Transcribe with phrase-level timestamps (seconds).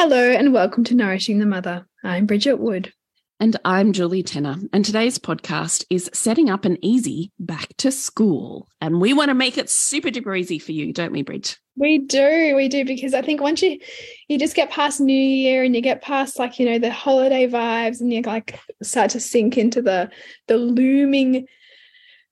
[0.00, 1.84] Hello, and welcome to Nourishing the Mother.
[2.04, 2.92] I'm Bridget Wood.
[3.40, 4.54] And I'm Julie Tenner.
[4.72, 8.68] And today's podcast is setting up an easy back to school.
[8.80, 11.56] And we want to make it super duper easy for you, don't we, Bridge?
[11.74, 13.80] We do, we do, because I think once you
[14.28, 17.48] you just get past New Year and you get past like, you know, the holiday
[17.48, 20.10] vibes and you like start to sink into the
[20.46, 21.48] the looming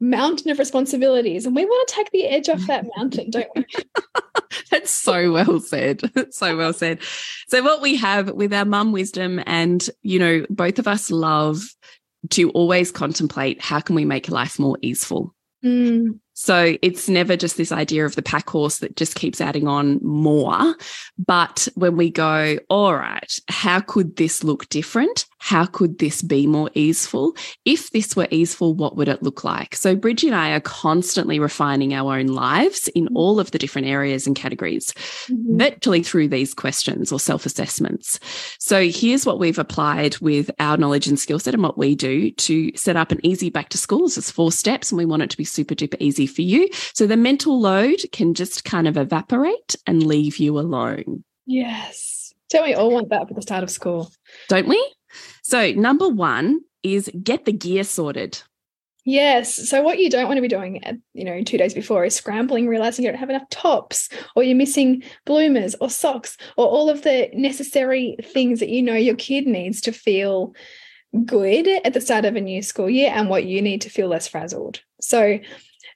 [0.01, 1.47] mountain of responsibilities.
[1.47, 3.65] And we want to take the edge off that mountain, don't we?
[4.71, 6.03] That's so well said.
[6.31, 7.01] so well said.
[7.49, 11.63] So, what we have with our mum wisdom, and you know, both of us love
[12.31, 15.35] to always contemplate how can we make life more easeful.
[15.65, 16.19] Mm.
[16.39, 19.99] So it's never just this idea of the pack horse that just keeps adding on
[20.03, 20.77] more.
[21.19, 25.25] But when we go, all right, how could this look different?
[25.39, 27.35] How could this be more easeful?
[27.65, 29.75] If this were easeful, what would it look like?
[29.77, 33.17] So Bridgie and I are constantly refining our own lives in mm-hmm.
[33.17, 34.93] all of the different areas and categories,
[35.29, 35.57] mm-hmm.
[35.57, 38.21] virtually through these questions or self assessments.
[38.59, 42.31] So here's what we've applied with our knowledge and skill set and what we do
[42.33, 44.05] to set up an easy back to school.
[44.07, 46.69] It's four steps and we want it to be super duper easy for you.
[46.95, 51.25] So the mental load can just kind of evaporate and leave you alone.
[51.47, 52.35] Yes.
[52.51, 54.11] Don't we all want that for the start of school?
[54.49, 54.95] Don't we?
[55.43, 58.41] So, number one is get the gear sorted.
[59.05, 59.69] Yes.
[59.69, 62.17] So what you don't want to be doing, uh, you know, two days before is
[62.17, 66.91] scrambling, realizing you don't have enough tops, or you're missing bloomers or socks, or all
[66.91, 70.55] of the necessary things that you know your kid needs to feel
[71.25, 74.09] good at the start of a new school year, and what you need to feel
[74.09, 74.81] less frazzled.
[75.01, 75.39] So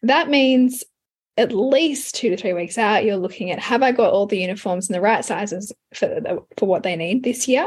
[0.02, 0.84] that means
[1.36, 4.40] at least two to three weeks out, you're looking at have I got all the
[4.40, 7.66] uniforms in the right sizes for, the, for what they need this year?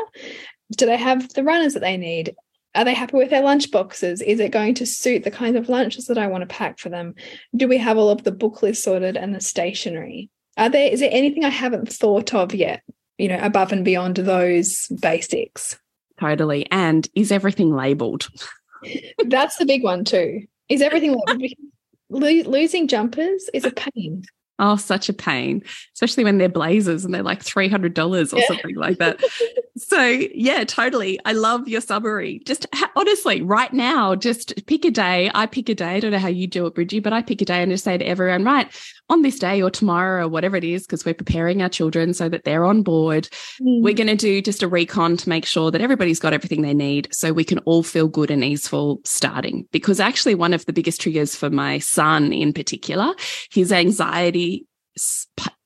[0.77, 2.35] Do they have the runners that they need?
[2.75, 4.21] Are they happy with their lunch boxes?
[4.21, 6.89] Is it going to suit the kinds of lunches that I want to pack for
[6.89, 7.13] them?
[7.55, 10.29] Do we have all of the book list sorted and the stationery?
[10.57, 12.83] Are there is there anything I haven't thought of yet,
[13.17, 15.79] you know, above and beyond those basics?
[16.19, 16.67] Totally.
[16.71, 18.29] And is everything labeled?
[19.25, 20.45] That's the big one too.
[20.69, 21.53] Is everything labeled?
[22.13, 24.23] Lo losing jumpers is a pain.
[24.59, 25.63] Oh, such a pain,
[25.95, 28.47] especially when they're blazers and they're like $300 or yeah.
[28.47, 29.19] something like that.
[29.77, 31.19] so, yeah, totally.
[31.25, 32.39] I love your summary.
[32.45, 35.31] Just honestly, right now, just pick a day.
[35.33, 35.95] I pick a day.
[35.95, 37.83] I don't know how you do it, Bridgie, but I pick a day and just
[37.83, 38.71] say to everyone, right,
[39.13, 42.27] on this day or tomorrow or whatever it is, because we're preparing our children so
[42.27, 43.29] that they're on board,
[43.61, 43.81] mm.
[43.81, 46.73] we're going to do just a recon to make sure that everybody's got everything they
[46.73, 49.67] need so we can all feel good and easeful starting.
[49.71, 53.13] Because actually, one of the biggest triggers for my son in particular,
[53.51, 54.65] his anxiety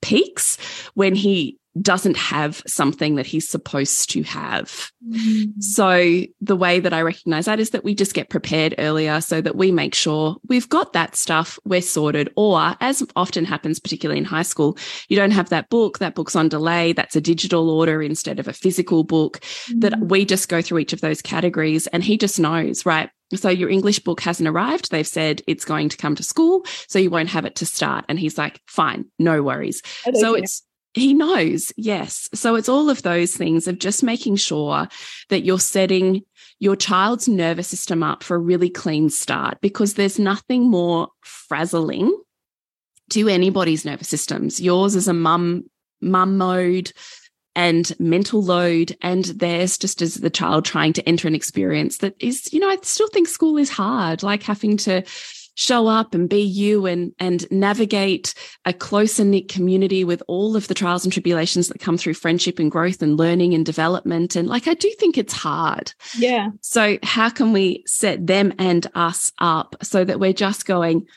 [0.01, 0.57] peaks
[0.93, 4.91] when he doesn't have something that he's supposed to have.
[5.07, 5.61] Mm.
[5.61, 9.41] So, the way that I recognize that is that we just get prepared earlier so
[9.41, 12.31] that we make sure we've got that stuff, we're sorted.
[12.35, 14.77] Or, as often happens, particularly in high school,
[15.07, 18.47] you don't have that book, that book's on delay, that's a digital order instead of
[18.47, 19.39] a physical book,
[19.69, 19.81] mm.
[19.81, 23.09] that we just go through each of those categories and he just knows, right?
[23.35, 24.89] So your English book hasn't arrived.
[24.89, 28.05] They've said it's going to come to school, so you won't have it to start.
[28.07, 29.81] And he's like, fine, no worries.
[30.13, 30.63] So it's,
[30.93, 32.29] he knows, yes.
[32.33, 34.87] So it's all of those things of just making sure
[35.29, 36.23] that you're setting
[36.59, 42.15] your child's nervous system up for a really clean start because there's nothing more frazzling
[43.11, 44.59] to anybody's nervous systems.
[44.59, 45.65] Yours is a mum,
[46.01, 46.91] mum mode
[47.57, 52.15] and mental load and there's just as the child trying to enter an experience that
[52.19, 55.03] is you know i still think school is hard like having to
[55.57, 60.67] show up and be you and and navigate a closer knit community with all of
[60.67, 64.35] the trials and tribulations that come through friendship and growth and learning and development.
[64.35, 65.93] And like I do think it's hard.
[66.15, 66.49] Yeah.
[66.61, 71.07] So how can we set them and us up so that we're just going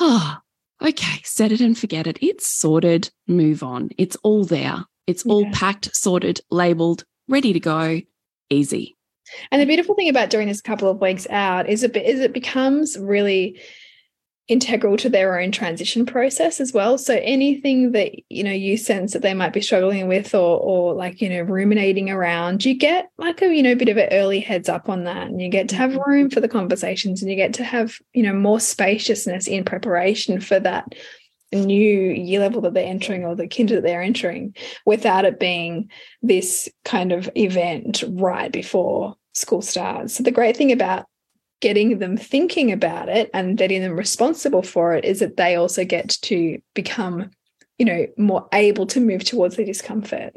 [0.00, 0.38] oh
[0.82, 2.18] okay set it and forget it.
[2.20, 3.10] It's sorted.
[3.28, 3.90] Move on.
[3.96, 5.50] It's all there it's all yeah.
[5.52, 8.00] packed sorted labeled ready to go
[8.48, 8.96] easy
[9.50, 12.32] and the beautiful thing about doing this couple of weeks out is it is it
[12.32, 13.60] becomes really
[14.50, 16.98] integral to their own transition process as well.
[16.98, 20.94] So anything that you know you sense that they might be struggling with or or
[20.94, 24.40] like you know ruminating around, you get like a you know bit of an early
[24.40, 26.10] heads up on that, and you get to have mm-hmm.
[26.10, 30.40] room for the conversations, and you get to have you know more spaciousness in preparation
[30.40, 30.94] for that
[31.52, 34.54] new year level that they're entering or the kinder that they're entering
[34.86, 35.90] without it being
[36.22, 40.14] this kind of event right before school starts.
[40.14, 41.06] So the great thing about
[41.60, 45.84] getting them thinking about it and getting them responsible for it is that they also
[45.84, 47.30] get to become,
[47.78, 50.34] you know, more able to move towards the discomfort.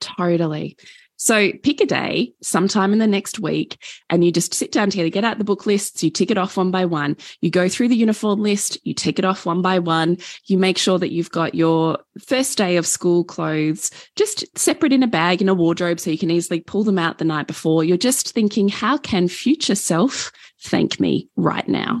[0.00, 0.76] Totally.
[1.22, 3.76] So pick a day sometime in the next week
[4.08, 6.56] and you just sit down together, get out the book lists, you tick it off
[6.56, 7.14] one by one.
[7.42, 10.16] You go through the uniform list, you tick it off one by one.
[10.46, 15.02] You make sure that you've got your first day of school clothes just separate in
[15.02, 17.84] a bag in a wardrobe so you can easily pull them out the night before.
[17.84, 20.32] You're just thinking, how can future self
[20.62, 22.00] thank me right now?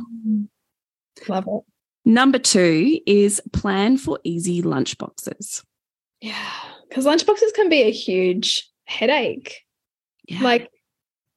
[1.28, 1.62] Love it.
[2.06, 5.62] Number two is plan for easy lunch boxes.
[6.22, 6.50] Yeah,
[6.88, 9.62] because lunch boxes can be a huge headache.
[10.28, 10.42] Yeah.
[10.42, 10.68] Like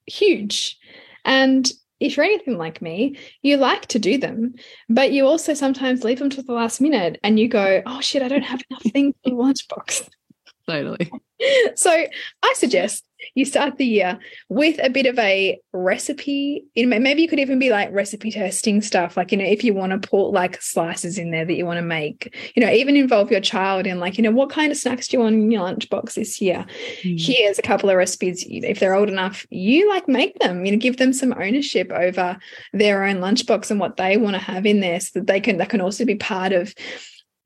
[0.06, 0.78] huge.
[1.24, 4.56] And if you're anything like me, you like to do them,
[4.90, 8.22] but you also sometimes leave them to the last minute and you go, oh shit,
[8.22, 10.10] I don't have enough things for the lunchbox.
[10.68, 11.12] Totally.
[11.76, 13.06] so I suggest
[13.36, 16.64] you start the year with a bit of a recipe.
[16.76, 19.18] Maybe you could even be like recipe testing stuff.
[19.18, 21.78] Like, you know, if you want to put like slices in there that you want
[21.78, 24.78] to make, you know, even involve your child in like, you know, what kind of
[24.78, 26.66] snacks do you want in your lunchbox this year?
[27.02, 27.20] Mm.
[27.20, 28.46] Here's a couple of recipes.
[28.48, 32.38] If they're old enough, you like make them, you know, give them some ownership over
[32.74, 35.58] their own lunchbox and what they want to have in there so that they can,
[35.58, 36.74] that can also be part of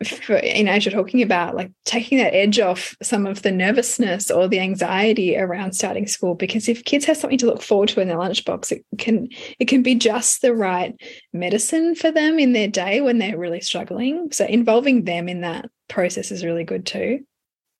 [0.05, 3.51] for, you know, as you're talking about, like taking that edge off some of the
[3.51, 6.35] nervousness or the anxiety around starting school.
[6.35, 9.29] Because if kids have something to look forward to in their lunchbox, it can
[9.59, 10.95] it can be just the right
[11.33, 14.31] medicine for them in their day when they're really struggling.
[14.31, 17.21] So involving them in that process is really good too.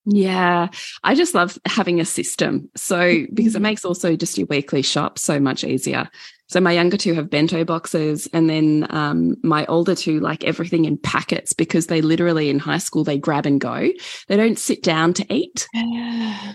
[0.10, 0.70] Yeah,
[1.04, 2.70] I just love having a system.
[2.78, 3.64] So, because it mm-hmm.
[3.64, 6.10] makes also just your weekly shop so much easier.
[6.48, 10.86] So my younger two have bento boxes, and then um, my older two like everything
[10.86, 13.90] in packets because they literally in high school they grab and go.
[14.28, 15.68] They don't sit down to eat.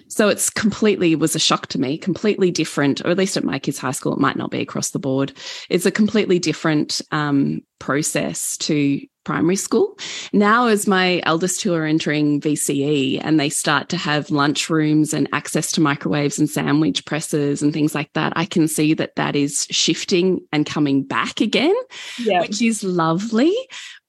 [0.08, 3.58] So it's completely was a shock to me, completely different, or at least at my
[3.58, 5.32] kids' high school, it might not be across the board.
[5.70, 9.98] It's a completely different um, process to primary school.
[10.32, 15.12] Now, as my eldest two are entering VCE and they start to have lunch rooms
[15.12, 19.16] and access to microwaves and sandwich presses and things like that, I can see that
[19.16, 21.74] that is shifting and coming back again,
[22.42, 23.52] which is lovely.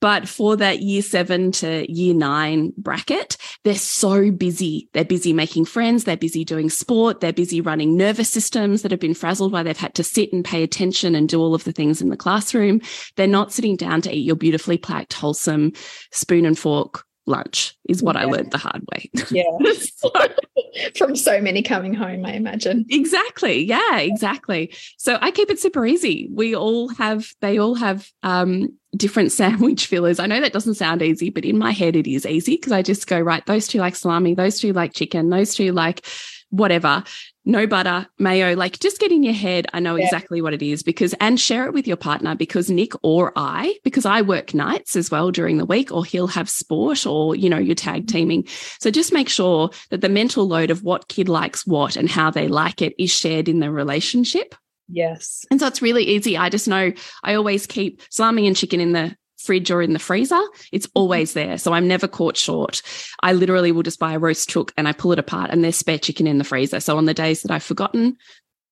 [0.04, 4.90] But for that year seven to year nine bracket, they're so busy.
[4.92, 6.04] They're busy making friends.
[6.04, 7.22] They're busy doing sport.
[7.22, 10.44] They're busy running nervous systems that have been frazzled while they've had to sit and
[10.44, 12.82] pay attention and do all of the things in the classroom.
[13.16, 15.72] They're not sitting down to eat your beautifully packed, wholesome
[16.12, 18.24] spoon and fork lunch is what yeah.
[18.24, 19.10] I learned the hard way.
[19.32, 19.44] Yeah.
[19.96, 20.12] so,
[20.98, 22.86] From so many coming home, I imagine.
[22.90, 23.64] Exactly.
[23.64, 24.74] Yeah, exactly.
[24.98, 26.30] So I keep it super easy.
[26.32, 30.20] We all have, they all have um, different sandwich fillers.
[30.20, 32.82] I know that doesn't sound easy, but in my head it is easy because I
[32.82, 36.06] just go, right, those two like salami, those two like chicken, those two like
[36.50, 37.04] whatever
[37.46, 39.68] no butter, mayo, like just get in your head.
[39.74, 40.06] I know yeah.
[40.06, 43.78] exactly what it is because, and share it with your partner because Nick or I,
[43.84, 47.50] because I work nights as well during the week, or he'll have sport or, you
[47.50, 48.18] know, you're tag mm-hmm.
[48.18, 48.48] teaming.
[48.80, 52.32] So just make sure that the mental load of what kid likes what and how
[52.32, 54.56] they like it is shared in the relationship.
[54.88, 55.46] Yes.
[55.50, 56.38] And so it's really easy.
[56.38, 56.92] I just know
[57.24, 61.00] I always keep salami and chicken in the fridge or in the freezer, it's mm-hmm.
[61.00, 61.58] always there.
[61.58, 62.82] So I'm never caught short.
[63.22, 65.78] I literally will just buy a roast chook and I pull it apart and there's
[65.78, 66.80] spare chicken in the freezer.
[66.80, 68.18] So on the days that I've forgotten,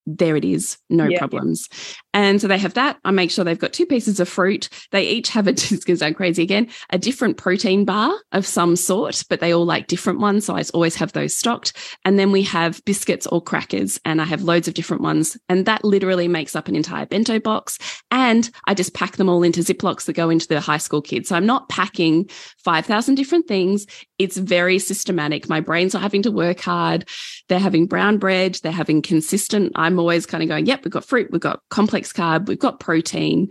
[0.06, 1.20] there it is, no yeah.
[1.20, 1.68] problems.
[2.14, 2.98] And so they have that.
[3.06, 4.70] I make sure they've got two pieces of fruit.
[4.92, 8.46] They each have a, it's going to sound crazy again, a different protein bar of
[8.46, 10.46] some sort, but they all like different ones.
[10.46, 11.78] So I always have those stocked.
[12.04, 15.38] And then we have biscuits or crackers, and I have loads of different ones.
[15.50, 17.78] And that literally makes up an entire bento box.
[18.10, 21.30] And I just pack them all into Ziplocs that go into the high school kids.
[21.30, 22.30] So I'm not packing
[22.64, 23.86] 5,000 different things.
[24.18, 25.50] It's very systematic.
[25.50, 27.08] My brains are having to work hard.
[27.50, 28.60] They're having brown bread.
[28.62, 29.72] They're having consistent.
[29.76, 32.80] I'm always kind of going, yep, we've got fruit, we've got complex carb, we've got
[32.80, 33.50] protein.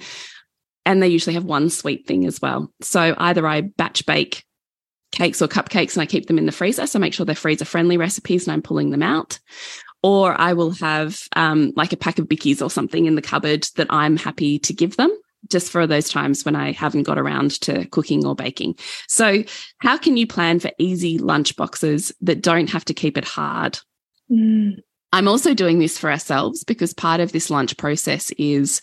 [0.87, 2.73] and they usually have one sweet thing as well.
[2.81, 4.45] So either I batch bake
[5.13, 6.87] cakes or cupcakes and I keep them in the freezer.
[6.87, 9.39] So make sure they're freezer friendly recipes and I'm pulling them out.
[10.03, 13.69] Or I will have um, like a pack of bickies or something in the cupboard
[13.77, 15.15] that I'm happy to give them
[15.49, 18.77] just for those times when I haven't got around to cooking or baking.
[19.09, 19.45] So,
[19.79, 23.79] how can you plan for easy lunch boxes that don't have to keep it hard?
[24.31, 24.83] Mm.
[25.13, 28.81] I'm also doing this for ourselves because part of this lunch process is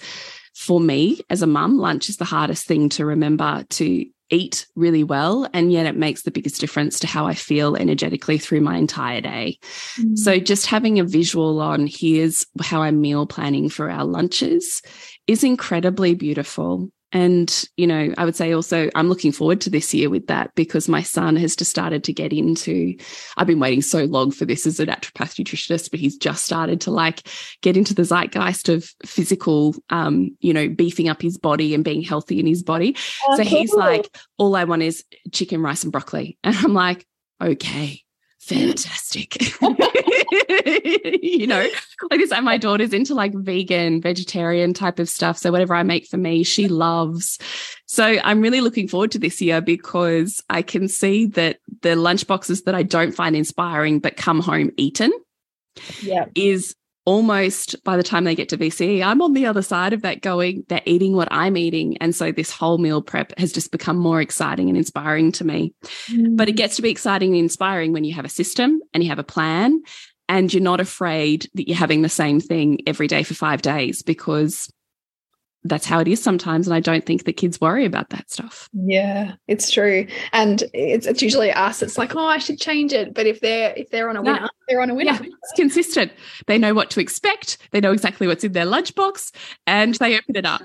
[0.56, 5.04] for me as a mum, lunch is the hardest thing to remember to eat really
[5.04, 5.48] well.
[5.54, 9.22] And yet it makes the biggest difference to how I feel energetically through my entire
[9.22, 9.60] day.
[10.00, 10.18] Mm.
[10.18, 14.82] So just having a visual on here's how I'm meal planning for our lunches
[15.28, 16.90] is incredibly beautiful.
[17.14, 20.54] And, you know, I would say also, I'm looking forward to this year with that
[20.56, 22.96] because my son has just started to get into,
[23.38, 26.82] I've been waiting so long for this as a naturopath nutritionist, but he's just started
[26.82, 27.28] to like
[27.62, 32.02] get into the zeitgeist of physical, um, you know, beefing up his body and being
[32.02, 32.96] healthy in his body.
[33.36, 36.38] So he's like, all I want is chicken, rice, and broccoli.
[36.48, 37.06] And I'm like,
[37.42, 38.04] okay,
[38.48, 39.36] fantastic.
[41.22, 41.68] you know,
[42.10, 45.38] like this, and my daughter's into like vegan, vegetarian type of stuff.
[45.38, 47.40] So whatever I make for me, she loves.
[47.86, 52.64] So I'm really looking forward to this year because I can see that the lunchboxes
[52.64, 55.12] that I don't find inspiring but come home eaten
[56.02, 56.26] yeah.
[56.36, 56.76] is
[57.08, 60.22] almost by the time they get to VCE, I'm on the other side of that
[60.22, 61.96] going, they're eating what I'm eating.
[62.00, 65.74] And so this whole meal prep has just become more exciting and inspiring to me.
[66.10, 66.36] Mm.
[66.36, 66.58] But it mm.
[66.58, 69.24] gets to be exciting and inspiring when you have a system and you have a
[69.24, 69.82] plan
[70.28, 74.04] and you're not afraid that you're having the same thing every day for five days
[74.04, 74.70] because
[75.64, 78.70] that's how it is sometimes and i don't think that kids worry about that stuff
[78.74, 83.14] yeah it's true and it's, it's usually us it's like oh i should change it
[83.14, 84.50] but if they're if they're on a winner no.
[84.68, 86.12] they're on a winner yeah, it's consistent
[86.46, 89.34] they know what to expect they know exactly what's in their lunchbox
[89.66, 90.62] and they open it up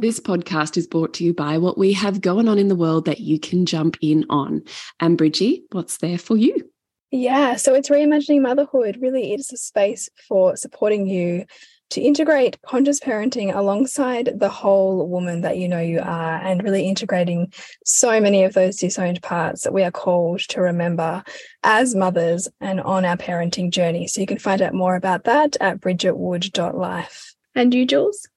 [0.00, 3.04] this podcast is brought to you by what we have going on in the world
[3.06, 4.62] that you can jump in on.
[5.00, 6.70] And Bridgie, what's there for you?
[7.10, 8.98] Yeah, so it's reimagining motherhood.
[9.00, 11.46] Really, it is a space for supporting you
[11.90, 16.86] to integrate conscious parenting alongside the whole woman that you know you are and really
[16.86, 17.52] integrating
[17.84, 21.22] so many of those disowned parts that we are called to remember
[21.62, 24.06] as mothers and on our parenting journey.
[24.06, 27.34] So you can find out more about that at bridgetwood.life.
[27.54, 28.28] And you, Jules?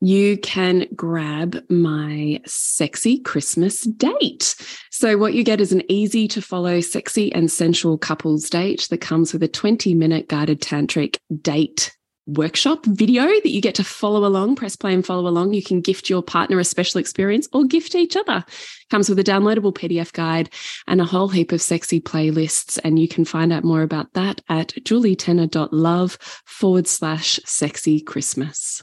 [0.00, 4.54] you can grab my sexy Christmas date.
[4.90, 9.00] So, what you get is an easy to follow, sexy and sensual couples date that
[9.00, 11.96] comes with a 20 minute guided tantric date
[12.28, 15.54] workshop video that you get to follow along, press play and follow along.
[15.54, 18.44] You can gift your partner a special experience or gift each other.
[18.90, 20.50] Comes with a downloadable PDF guide
[20.86, 22.78] and a whole heap of sexy playlists.
[22.84, 28.82] And you can find out more about that at julietenner.love forward slash sexy Christmas.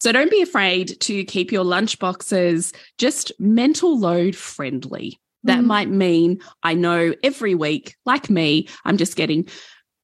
[0.00, 5.18] So don't be afraid to keep your lunchboxes just mental load friendly.
[5.44, 5.66] That mm.
[5.66, 9.48] might mean I know every week, like me, I'm just getting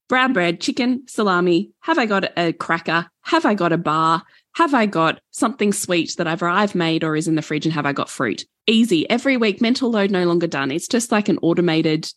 [0.09, 1.71] brown bread, chicken, salami.
[1.81, 3.07] Have I got a cracker?
[3.21, 4.23] Have I got a bar?
[4.55, 7.65] Have I got something sweet that either I've made or is in the fridge?
[7.65, 8.45] And have I got fruit?
[8.67, 9.09] Easy.
[9.09, 10.71] Every week, mental load no longer done.
[10.71, 12.11] It's just like an automated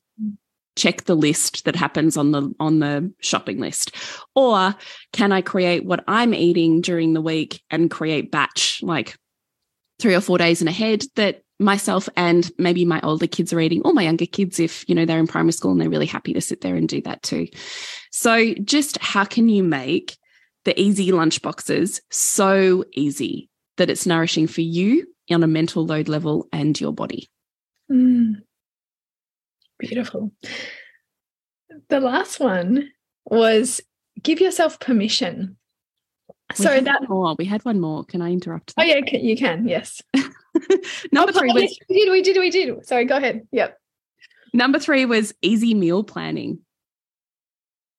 [0.76, 3.97] check the list that happens on the on the shopping list
[4.35, 4.75] or
[5.12, 9.16] can i create what i'm eating during the week and create batch like
[9.99, 13.81] three or four days in ahead that myself and maybe my older kids are eating
[13.85, 16.33] or my younger kids if you know they're in primary school and they're really happy
[16.33, 17.47] to sit there and do that too
[18.13, 20.19] so just how can you make
[20.65, 23.49] the easy lunch boxes so easy
[23.79, 27.29] that it's nourishing for you on a mental load level and your body
[27.91, 28.35] mm.
[29.79, 30.31] beautiful
[31.89, 32.91] the last one
[33.25, 33.81] was
[34.23, 35.57] give yourself permission
[36.55, 37.35] so that more.
[37.39, 38.05] We had one more.
[38.05, 38.77] Can I interrupt?
[38.77, 38.83] That?
[38.83, 39.67] Oh yeah, you can.
[39.67, 40.01] Yes.
[41.13, 42.11] Number oh, three was we did.
[42.11, 42.39] We did.
[42.39, 42.87] We did.
[42.87, 43.05] Sorry.
[43.05, 43.47] Go ahead.
[43.53, 43.79] Yep.
[44.53, 46.61] Number three was easy meal planning.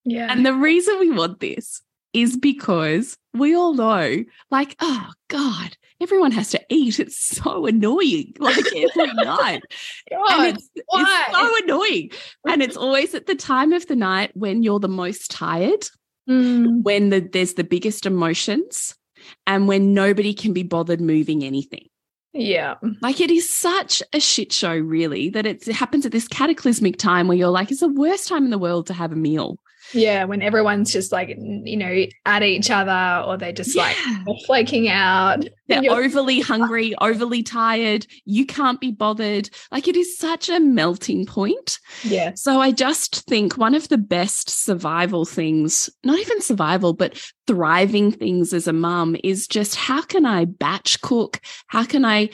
[0.05, 0.31] Yeah.
[0.31, 1.81] And the reason we want this
[2.13, 6.99] is because we all know, like, oh God, everyone has to eat.
[6.99, 9.61] It's so annoying, like every night.
[10.09, 12.11] God, and it's, it's so annoying.
[12.47, 15.87] And it's always at the time of the night when you're the most tired
[16.27, 16.83] mm.
[16.83, 18.95] when the, there's the biggest emotions
[19.45, 21.87] and when nobody can be bothered moving anything.
[22.33, 22.75] Yeah.
[23.01, 27.27] Like it is such a shit show, really, that it happens at this cataclysmic time
[27.27, 29.59] where you're like, it's the worst time in the world to have a meal.
[29.93, 33.93] Yeah, when everyone's just like, you know, at each other or they're just yeah.
[34.25, 35.45] like flaking out.
[35.67, 36.45] They're overly ah.
[36.45, 38.05] hungry, overly tired.
[38.25, 39.49] You can't be bothered.
[39.71, 41.79] Like it is such a melting point.
[42.03, 42.33] Yeah.
[42.35, 47.17] So I just think one of the best survival things, not even survival, but
[47.47, 51.39] thriving things as a mum is just how can I batch cook?
[51.67, 52.29] How can I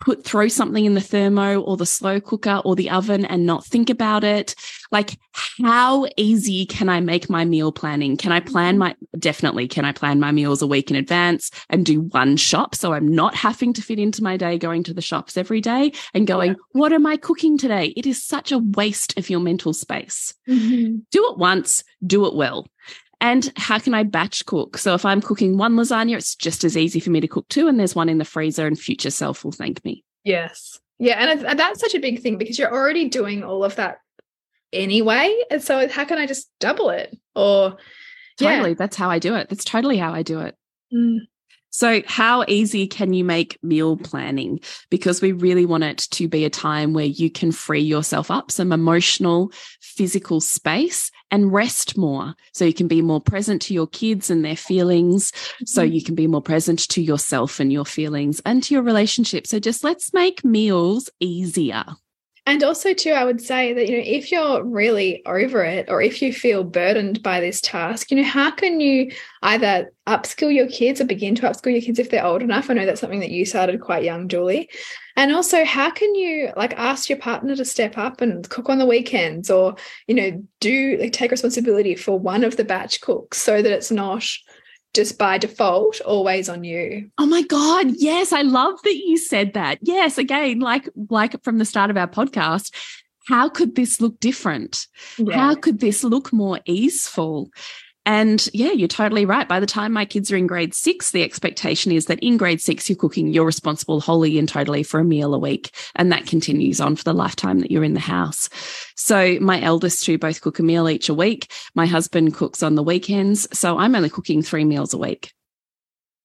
[0.00, 3.64] put throw something in the thermo or the slow cooker or the oven and not
[3.64, 4.54] think about it.
[4.90, 5.18] Like
[5.62, 8.16] how easy can i make my meal planning?
[8.16, 11.84] Can i plan my definitely can i plan my meals a week in advance and
[11.84, 15.02] do one shop so i'm not having to fit into my day going to the
[15.02, 16.56] shops every day and going yeah.
[16.72, 17.92] what am i cooking today?
[17.96, 20.34] It is such a waste of your mental space.
[20.48, 21.00] Mm -hmm.
[21.10, 22.66] do it once do it well
[23.20, 24.78] and how can I batch cook?
[24.78, 27.68] So if I'm cooking one lasagna, it's just as easy for me to cook two,
[27.68, 30.04] and there's one in the freezer, and future self will thank me.
[30.24, 30.78] Yes.
[30.98, 31.30] Yeah.
[31.30, 34.00] And that's such a big thing because you're already doing all of that
[34.72, 35.34] anyway.
[35.50, 37.16] And so how can I just double it?
[37.34, 37.76] Or
[38.38, 38.74] totally, yeah.
[38.74, 39.48] that's how I do it.
[39.48, 40.56] That's totally how I do it.
[40.92, 41.20] Mm.
[41.70, 44.60] So, how easy can you make meal planning?
[44.90, 48.50] Because we really want it to be a time where you can free yourself up
[48.50, 52.34] some emotional, physical space and rest more.
[52.52, 55.32] So, you can be more present to your kids and their feelings.
[55.64, 55.92] So, mm-hmm.
[55.92, 59.46] you can be more present to yourself and your feelings and to your relationship.
[59.46, 61.84] So, just let's make meals easier.
[62.50, 66.02] And also, too, I would say that, you know, if you're really over it or
[66.02, 70.66] if you feel burdened by this task, you know, how can you either upskill your
[70.66, 72.68] kids or begin to upskill your kids if they're old enough?
[72.68, 74.68] I know that's something that you started quite young, Julie.
[75.14, 78.78] And also, how can you like ask your partner to step up and cook on
[78.78, 79.76] the weekends or,
[80.08, 83.92] you know, do like take responsibility for one of the batch cooks so that it's
[83.92, 84.26] not
[84.94, 87.10] just by default always on you.
[87.18, 89.78] Oh my god, yes, I love that you said that.
[89.82, 92.74] Yes, again, like like from the start of our podcast,
[93.26, 94.86] how could this look different?
[95.18, 95.36] Yeah.
[95.36, 97.50] How could this look more easeful?
[98.10, 99.46] And yeah, you're totally right.
[99.46, 102.60] By the time my kids are in grade six, the expectation is that in grade
[102.60, 105.72] six, you're cooking, you're responsible wholly and totally for a meal a week.
[105.94, 108.48] And that continues on for the lifetime that you're in the house.
[108.96, 111.52] So my eldest two both cook a meal each a week.
[111.76, 113.46] My husband cooks on the weekends.
[113.56, 115.32] So I'm only cooking three meals a week.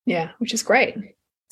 [0.08, 0.96] Yeah, which is great.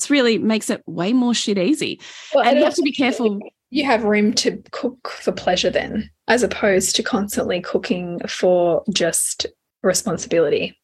[0.00, 2.00] It's really makes it way more shit easy.
[2.34, 3.38] Well, and you have to be careful.
[3.70, 9.46] You have room to cook for pleasure then, as opposed to constantly cooking for just
[9.84, 10.78] responsibility.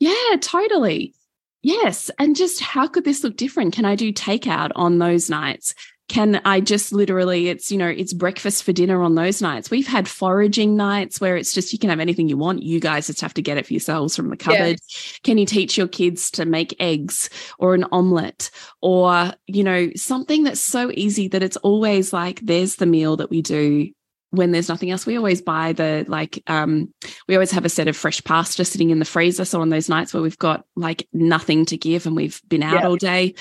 [0.00, 1.14] Yeah, totally.
[1.62, 2.10] Yes.
[2.18, 3.74] And just how could this look different?
[3.74, 5.74] Can I do takeout on those nights?
[6.08, 9.70] Can I just literally, it's, you know, it's breakfast for dinner on those nights.
[9.70, 12.62] We've had foraging nights where it's just, you can have anything you want.
[12.62, 14.78] You guys just have to get it for yourselves from the cupboard.
[14.88, 15.18] Yeah.
[15.22, 20.44] Can you teach your kids to make eggs or an omelette or, you know, something
[20.44, 23.90] that's so easy that it's always like, there's the meal that we do
[24.30, 26.92] when there's nothing else, we always buy the like um
[27.26, 29.44] we always have a set of fresh pasta sitting in the freezer.
[29.44, 32.80] So on those nights where we've got like nothing to give and we've been out
[32.80, 32.86] yeah.
[32.86, 33.34] all day,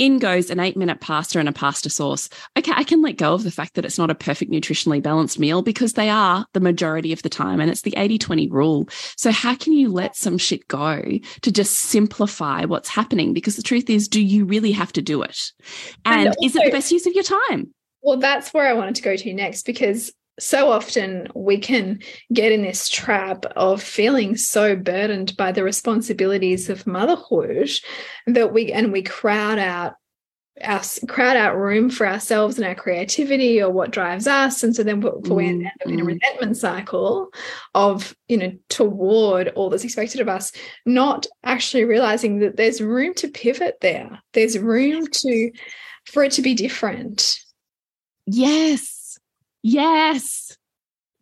[0.00, 2.30] in goes an eight minute pasta and a pasta sauce.
[2.58, 5.38] Okay, I can let go of the fact that it's not a perfect nutritionally balanced
[5.38, 8.88] meal because they are the majority of the time and it's the 80 20 rule.
[9.16, 11.02] So, how can you let some shit go
[11.42, 13.34] to just simplify what's happening?
[13.34, 15.38] Because the truth is, do you really have to do it?
[16.06, 17.74] And, and also, is it the best use of your time?
[18.02, 22.00] Well, that's where I wanted to go to next because so often we can
[22.32, 27.70] get in this trap of feeling so burdened by the responsibilities of motherhood
[28.26, 29.94] that we and we crowd out
[30.62, 34.62] our crowd out room for ourselves and our creativity or what drives us.
[34.62, 36.06] And so then we mm, end up in a mm.
[36.06, 37.30] resentment cycle
[37.74, 40.52] of you know toward all that's expected of us
[40.84, 44.20] not actually realizing that there's room to pivot there.
[44.32, 45.50] There's room to
[46.04, 47.38] for it to be different.
[48.26, 48.99] Yes
[49.62, 50.56] Yes,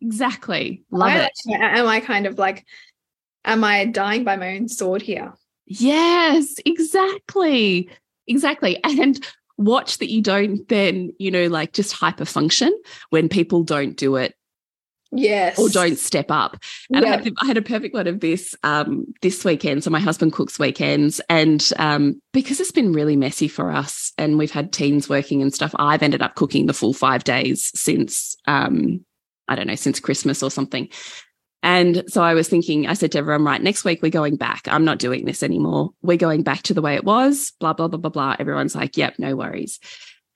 [0.01, 0.83] exactly.
[0.91, 1.31] Love I, it.
[1.61, 2.65] Am I kind of like,
[3.45, 5.33] am I dying by my own sword here?
[5.65, 7.89] Yes, exactly.
[8.27, 8.79] Exactly.
[8.83, 9.25] And
[9.57, 12.75] watch that you don't then, you know, like just hyper function
[13.09, 14.33] when people don't do it
[15.11, 16.57] yes or don't step up
[16.93, 17.13] and yeah.
[17.13, 20.33] I, had, I, had, a perfect one of this um this weekend so my husband
[20.33, 25.09] cooks weekends and um because it's been really messy for us and we've had teens
[25.09, 29.03] working and stuff i've ended up cooking the full five days since um
[29.47, 30.87] i don't know since christmas or something
[31.61, 34.61] and so I was thinking, I said to everyone, right, next week we're going back.
[34.67, 35.89] I'm not doing this anymore.
[36.01, 38.35] We're going back to the way it was, blah, blah, blah, blah, blah.
[38.39, 39.79] Everyone's like, yep, no worries.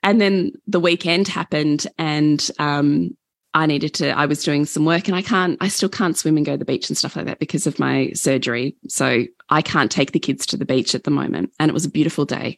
[0.02, 3.16] And then the weekend happened and um,
[3.54, 6.36] I needed to, I was doing some work and I can't, I still can't swim
[6.36, 8.76] and go to the beach and stuff like that because of my surgery.
[8.88, 11.52] So I can't take the kids to the beach at the moment.
[11.60, 12.56] And it was a beautiful day.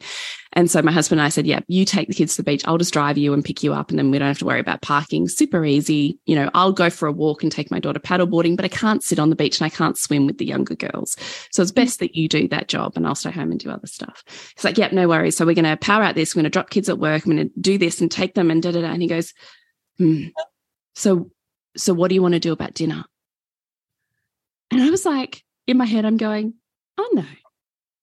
[0.55, 2.63] And so my husband and I said, yeah, you take the kids to the beach.
[2.67, 3.91] I'll just drive you and pick you up.
[3.91, 5.29] And then we don't have to worry about parking.
[5.29, 6.19] Super easy.
[6.25, 9.05] You know, I'll go for a walk and take my daughter paddleboarding, but I can't
[9.05, 11.15] sit on the beach and I can't swim with the younger girls.
[11.51, 13.87] So it's best that you do that job and I'll stay home and do other
[13.87, 14.25] stuff.
[14.57, 15.37] He's like, yep, no worries.
[15.37, 16.35] So we're going to power out this.
[16.35, 17.27] We're going to drop kids at work.
[17.27, 18.89] I'm going to do this and take them and da da da.
[18.89, 19.35] And he goes,
[19.99, 20.29] hmm
[20.97, 21.31] so
[21.77, 23.05] so what do you want to do about dinner
[24.71, 26.55] and i was like in my head i'm going
[26.99, 27.25] oh no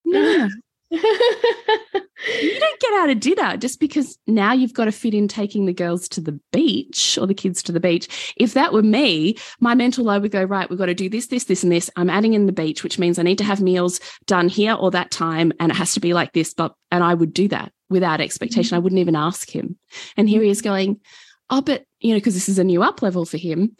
[0.06, 0.50] no
[0.94, 5.66] you don't get out of dinner just because now you've got to fit in taking
[5.66, 8.34] the girls to the beach or the kids to the beach.
[8.38, 11.28] If that were me, my mental load would go, right, we've got to do this,
[11.28, 11.90] this, this, and this.
[11.96, 14.92] I'm adding in the beach, which means I need to have meals done here or
[14.92, 15.52] that time.
[15.60, 16.54] And it has to be like this.
[16.54, 18.70] But, and I would do that without expectation.
[18.70, 18.78] Mm -hmm.
[18.78, 19.80] I wouldn't even ask him.
[20.16, 21.02] And here he is going,
[21.50, 23.76] oh, but, you know, because this is a new up level for him,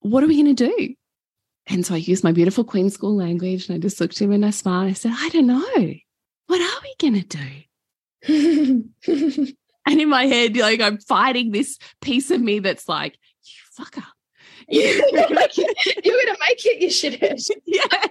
[0.00, 0.94] what are we going to do?
[1.66, 4.32] And so I used my beautiful Queen School language and I just looked at him
[4.32, 4.84] and I smiled.
[4.84, 5.94] And I said, I don't know.
[6.46, 7.64] What are we going to do?
[9.86, 14.04] and in my head, like I'm fighting this piece of me that's like, you fucker.
[14.68, 17.50] You're gonna make it, you're gonna make it, you shithead.
[17.66, 18.08] yes.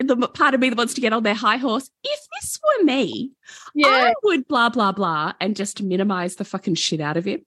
[0.00, 2.58] and the part of me that wants to get on their high horse, if this
[2.62, 3.32] were me,
[3.74, 3.88] yeah.
[3.88, 7.44] I would blah, blah, blah, and just minimize the fucking shit out of him.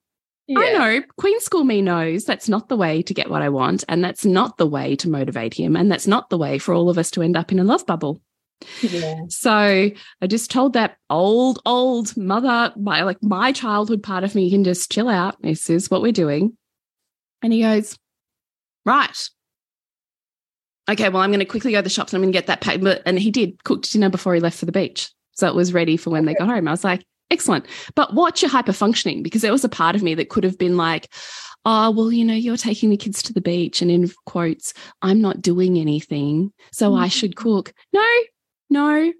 [0.47, 0.59] Yeah.
[0.59, 3.83] I know Queen School me knows that's not the way to get what I want,
[3.87, 6.89] and that's not the way to motivate him, and that's not the way for all
[6.89, 8.21] of us to end up in a love bubble.
[8.81, 9.21] Yeah.
[9.29, 14.49] So I just told that old, old mother, my like my childhood part of me
[14.49, 15.41] can just chill out.
[15.41, 16.57] This is what we're doing.
[17.41, 17.97] And he goes,
[18.85, 19.29] Right,
[20.89, 22.47] okay, well, I'm going to quickly go to the shops and I'm going to get
[22.47, 22.85] that paid.
[23.05, 25.11] And he did cooked dinner before he left for the beach.
[25.33, 26.67] So it was ready for when they got home.
[26.67, 27.65] I was like, excellent.
[27.95, 30.57] But watch your hyper functioning because there was a part of me that could have
[30.57, 31.11] been like,
[31.65, 35.21] oh, well, you know, you're taking the kids to the beach and in quotes, I'm
[35.21, 36.53] not doing anything.
[36.71, 36.99] So mm.
[36.99, 37.73] I should cook.
[37.91, 38.07] No,
[38.69, 39.11] no,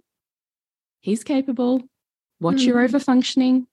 [1.01, 1.81] he's capable.
[2.39, 3.67] Watch mm your over functioning.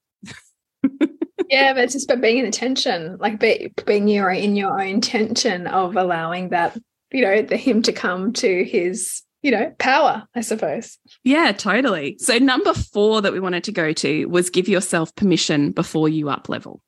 [1.48, 5.00] yeah, but it's just about being in attention, like be, being your in your own
[5.00, 6.78] tension of allowing that
[7.12, 10.98] you know, the him to come to his, you know, power, I suppose.
[11.24, 12.16] Yeah, totally.
[12.18, 16.28] So number four that we wanted to go to was give yourself permission before you
[16.28, 16.82] up level.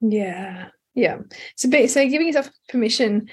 [0.00, 0.68] Yeah.
[0.94, 1.18] Yeah.
[1.56, 3.28] So be, so giving yourself permission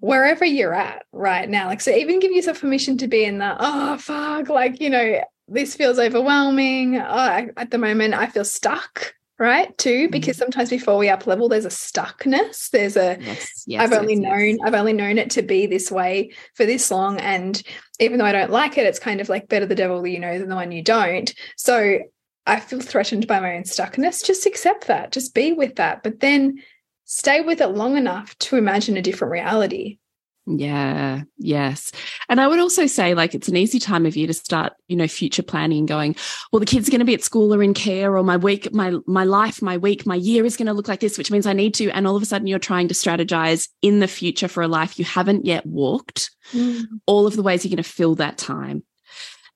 [0.00, 1.66] wherever you're at right now.
[1.66, 5.20] Like so even give yourself permission to be in the oh fuck, like, you know,
[5.48, 6.96] this feels overwhelming.
[6.96, 10.40] Oh, I, at the moment I feel stuck right too because mm.
[10.40, 14.22] sometimes before we up level there's a stuckness there's a yes, yes, i've only yes,
[14.22, 17.64] known i've only known it to be this way for this long and
[18.00, 20.38] even though i don't like it it's kind of like better the devil you know
[20.38, 21.34] than the one you don't.
[21.56, 21.98] So
[22.46, 24.24] i feel threatened by my own stuckness.
[24.24, 25.12] Just accept that.
[25.12, 26.02] Just be with that.
[26.02, 26.58] But then
[27.04, 29.98] stay with it long enough to imagine a different reality
[30.46, 31.90] yeah, yes.
[32.28, 34.96] And I would also say, like, it's an easy time of year to start, you
[34.96, 36.16] know, future planning, and going,
[36.52, 38.72] well, the kid's are going to be at school or in care, or my week,
[38.72, 41.46] my my life, my week, my year is going to look like this, which means
[41.46, 41.90] I need to.
[41.90, 44.98] And all of a sudden, you're trying to strategize in the future for a life
[44.98, 46.82] you haven't yet walked, mm.
[47.06, 48.84] all of the ways you're going to fill that time.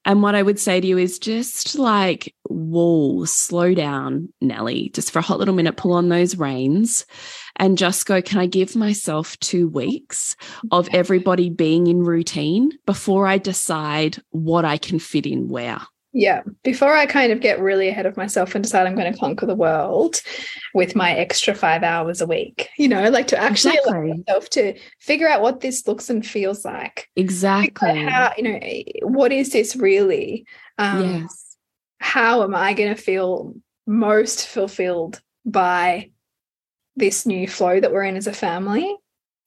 [0.09, 5.11] And what I would say to you is just like, whoa, slow down, Nelly, just
[5.11, 7.05] for a hot little minute, pull on those reins
[7.57, 10.35] and just go, can I give myself two weeks
[10.71, 15.83] of everybody being in routine before I decide what I can fit in where?
[16.19, 16.43] Yeah.
[16.65, 19.47] Before I kind of get really ahead of myself and decide I'm going to conquer
[19.47, 20.21] the world
[20.75, 24.11] with my extra five hours a week, you know, like to actually exactly.
[24.11, 27.09] allow myself to figure out what this looks and feels like.
[27.15, 28.05] Exactly.
[28.05, 30.45] How, you know, what is this really?
[30.77, 31.57] Um, yes.
[32.01, 33.55] How am I going to feel
[33.87, 36.11] most fulfilled by
[36.97, 38.93] this new flow that we're in as a family?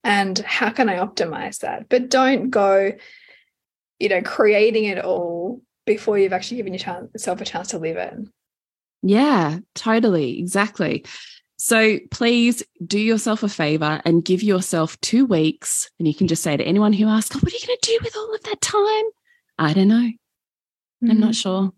[0.05, 1.89] And how can I optimize that?
[1.89, 2.93] But don't go,
[3.99, 8.13] you know, creating it all before you've actually given yourself a chance to live it.
[9.01, 10.39] Yeah, totally.
[10.39, 11.05] Exactly.
[11.57, 15.89] So please do yourself a favor and give yourself two weeks.
[15.99, 17.91] And you can just say to anyone who asks, oh, What are you going to
[17.91, 19.05] do with all of that time?
[19.59, 19.95] I don't know.
[19.97, 20.17] Mm
[21.01, 21.11] -hmm.
[21.11, 21.31] I'm not mm-hmm.
[21.33, 21.71] sure.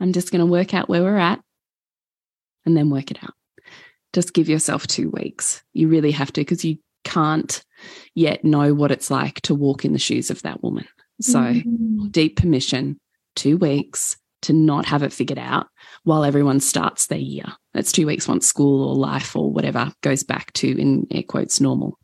[0.00, 1.40] I'm just going to work out where we're at
[2.64, 3.34] and then work it out.
[4.16, 5.64] Just give yourself two weeks.
[5.72, 7.64] You really have to because you can't
[8.14, 10.86] yet know what it's like to walk in the shoes of that woman.
[11.20, 12.10] So, mm -hmm.
[12.10, 13.00] deep permission
[13.34, 15.68] two weeks to not have it figured out
[16.04, 17.44] while everyone starts their year.
[17.74, 21.60] That's two weeks once school or life or whatever goes back to, in air quotes,
[21.60, 21.98] normal.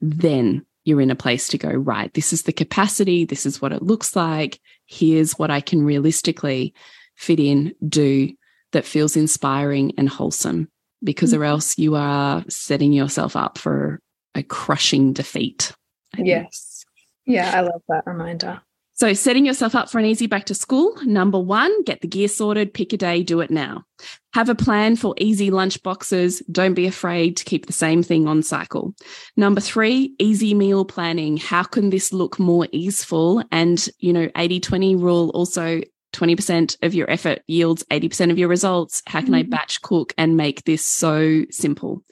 [0.00, 3.72] Then you're in a place to go, right, this is the capacity, this is what
[3.72, 6.74] it looks like, here's what I can realistically
[7.16, 8.32] fit in, do
[8.72, 10.68] that feels inspiring and wholesome
[11.04, 14.00] because mm or else you are setting yourself up for
[14.34, 15.72] a crushing defeat.
[16.16, 16.84] Yes.
[17.26, 18.62] Yeah, I love that reminder.
[18.98, 20.96] So, setting yourself up for an easy back to school.
[21.04, 23.84] Number one, get the gear sorted, pick a day, do it now.
[24.32, 26.42] Have a plan for easy lunch boxes.
[26.50, 28.94] Don't be afraid to keep the same thing on cycle.
[29.36, 31.36] Number three, easy meal planning.
[31.36, 33.44] How can this look more easeful?
[33.52, 35.82] And, you know, 80 20 rule also
[36.14, 39.02] 20% of your effort yields 80% of your results.
[39.06, 39.38] How can mm -hmm.
[39.38, 39.50] I mm-hmm.
[39.50, 42.02] batch cook and make this so simple?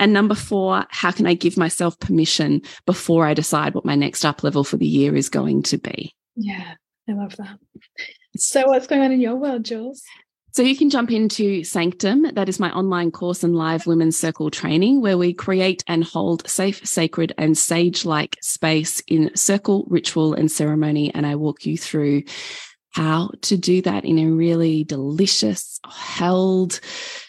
[0.00, 4.24] And number four, how can I give myself permission before I decide what my next
[4.24, 6.14] up level for the year is going to be?
[6.34, 6.74] Yeah,
[7.08, 7.58] I love that.
[8.36, 10.02] So, what's going on in your world, Jules?
[10.52, 12.34] So you can jump into Sanctum.
[12.34, 16.48] That is my online course and live women's circle training where we create and hold
[16.48, 21.14] safe, sacred and sage-like space in circle, ritual and ceremony.
[21.14, 22.24] And I walk you through
[22.90, 26.80] how to do that in a really delicious, held,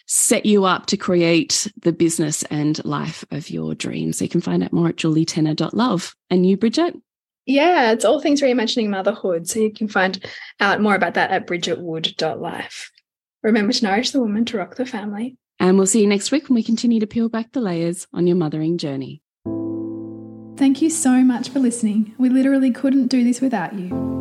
[0.07, 4.17] set you up to create the business and life of your dreams.
[4.17, 6.15] So you can find out more at julietenner.love.
[6.29, 6.95] And you, Bridget?
[7.45, 9.47] Yeah, it's all things reimagining motherhood.
[9.47, 10.23] So you can find
[10.59, 12.91] out more about that at bridgetwood.life.
[13.43, 15.37] Remember to nourish the woman to rock the family.
[15.59, 18.27] And we'll see you next week when we continue to peel back the layers on
[18.27, 19.21] your mothering journey.
[20.57, 22.13] Thank you so much for listening.
[22.17, 24.20] We literally couldn't do this without you.